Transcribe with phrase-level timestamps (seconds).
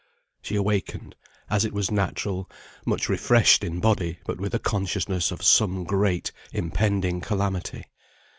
[0.41, 1.15] She awakened,
[1.47, 2.49] as it was natural,
[2.87, 7.83] much refreshed in body; but with a consciousness of some great impending calamity.